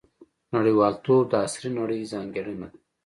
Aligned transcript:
•نړیوالتوب 0.55 1.23
د 1.31 1.33
عصري 1.45 1.69
نړۍ 1.79 2.01
ځانګړنه 2.13 2.67
ده. 2.71 2.77